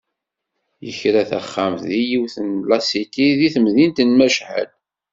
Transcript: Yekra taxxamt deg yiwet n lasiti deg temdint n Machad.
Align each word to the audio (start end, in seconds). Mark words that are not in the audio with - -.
Yekra 0.85 1.23
taxxamt 1.29 1.81
deg 1.89 2.01
yiwet 2.09 2.35
n 2.47 2.49
lasiti 2.69 3.27
deg 3.39 3.51
temdint 3.53 4.03
n 4.03 4.09
Machad. 4.19 4.69